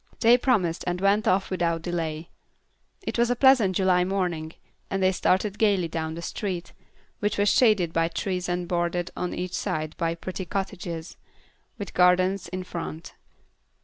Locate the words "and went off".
0.87-1.51